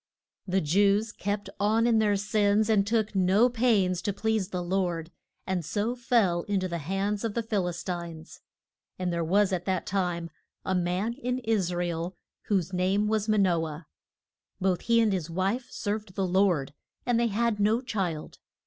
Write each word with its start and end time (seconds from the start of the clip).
THE 0.47 0.61
Jews 0.61 1.11
kept 1.11 1.47
on 1.59 1.85
in 1.85 1.99
their 1.99 2.15
sins, 2.15 2.71
and 2.71 2.87
took 2.87 3.13
no 3.13 3.49
pains 3.49 4.01
to 4.01 4.11
please 4.11 4.49
the 4.49 4.63
Lord, 4.63 5.11
and 5.45 5.63
so 5.63 5.95
fell 5.95 6.41
in 6.45 6.59
to 6.61 6.67
the 6.67 6.79
hands 6.79 7.23
of 7.23 7.35
the 7.35 7.43
Phil 7.43 7.67
is 7.67 7.83
tines. 7.83 8.39
And 8.97 9.13
there 9.13 9.23
was 9.23 9.53
at 9.53 9.65
that 9.65 9.85
time 9.85 10.31
a 10.65 10.73
man 10.73 11.13
in 11.13 11.37
Is 11.43 11.71
ra 11.71 11.85
el 11.85 12.15
whose 12.45 12.73
name 12.73 13.07
was 13.07 13.29
Ma 13.29 13.37
no 13.37 13.63
ah. 13.67 13.83
Both 14.59 14.81
he 14.81 14.99
and 15.01 15.13
his 15.13 15.29
wife 15.29 15.69
served 15.69 16.15
the 16.15 16.25
Lord; 16.25 16.73
and 17.05 17.19
they 17.19 17.27
had 17.27 17.59
no 17.59 17.79
child. 17.79 18.39